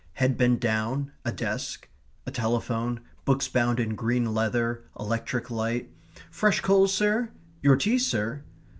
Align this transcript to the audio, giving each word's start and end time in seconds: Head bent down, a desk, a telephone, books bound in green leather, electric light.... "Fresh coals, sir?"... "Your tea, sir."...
Head 0.13 0.35
bent 0.35 0.59
down, 0.59 1.11
a 1.23 1.31
desk, 1.31 1.87
a 2.25 2.31
telephone, 2.31 3.01
books 3.23 3.47
bound 3.47 3.79
in 3.79 3.93
green 3.93 4.33
leather, 4.33 4.83
electric 4.99 5.51
light.... 5.51 5.91
"Fresh 6.31 6.61
coals, 6.61 6.91
sir?"... 6.91 7.29
"Your 7.61 7.75
tea, 7.75 7.99
sir."... 7.99 8.41